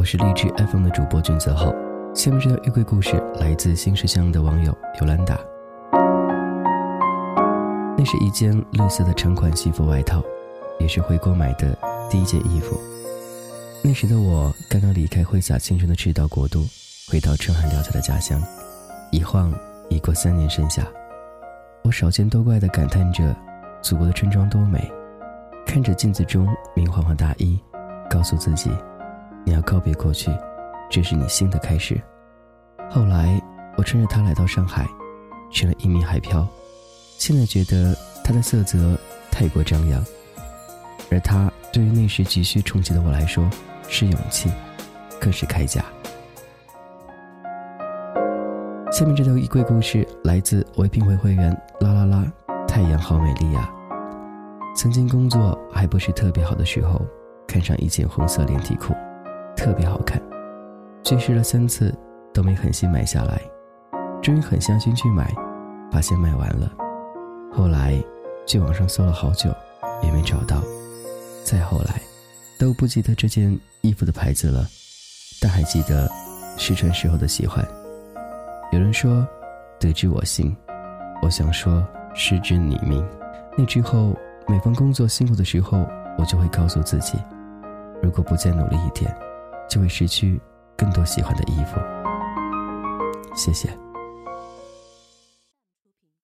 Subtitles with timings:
[0.00, 1.74] 我是励志 FM 的主播俊泽浩。
[2.14, 5.38] 下面这条玉桂故事来自新石乡的网友尤兰达。
[7.98, 10.22] 那是一件绿色的长款西服外套，
[10.78, 11.76] 也是回国买的
[12.08, 12.80] 第一件衣服。
[13.84, 16.64] 那时的我刚刚离开挥洒青春的赤道国度，
[17.10, 18.42] 回到春寒料峭的家乡。
[19.12, 19.52] 一晃
[19.90, 20.82] 已过三年盛夏，
[21.84, 23.36] 我少见多怪的感叹着
[23.82, 24.90] 祖国的村庄多美，
[25.66, 27.62] 看着镜子中明晃晃大衣，
[28.08, 28.70] 告诉自己。
[29.44, 30.30] 你要告别过去，
[30.90, 32.00] 这是你新的开始。
[32.90, 33.40] 后来，
[33.76, 34.86] 我穿着它来到上海，
[35.50, 36.46] 成了一名海漂。
[37.18, 38.98] 现在觉得它的色泽
[39.30, 40.02] 太过张扬，
[41.10, 43.48] 而它对于那时急需重启的我来说，
[43.88, 44.50] 是勇气，
[45.20, 45.84] 更是铠甲。
[48.90, 52.32] 下面这条衣柜故事来自唯品会会员啦啦啦，
[52.66, 53.70] 太阳好美丽呀。
[54.76, 57.00] 曾经工作还不是特别好的时候，
[57.46, 58.94] 看上一件红色连体裤。
[59.60, 60.18] 特别好看，
[61.04, 61.94] 去试了三次
[62.32, 63.38] 都没狠心买下来，
[64.22, 65.30] 终于狠下心去买，
[65.92, 66.72] 发现卖完了。
[67.52, 68.02] 后来
[68.46, 69.54] 去网上搜了好久，
[70.02, 70.62] 也没找到。
[71.44, 72.00] 再后来，
[72.58, 74.66] 都不记得这件衣服的牌子了，
[75.42, 76.08] 但还记得
[76.56, 77.62] 试穿时候的喜欢。
[78.72, 79.28] 有人说
[79.78, 80.56] 得之我幸，
[81.20, 83.06] 我想说失之你命。
[83.58, 84.16] 那之后，
[84.48, 87.18] 每逢工作辛苦的时候，我就会告诉自己，
[88.02, 89.14] 如果不再努力一点。
[89.70, 90.38] 就会失去
[90.76, 91.80] 更多喜欢的衣服。
[93.34, 93.89] 谢谢。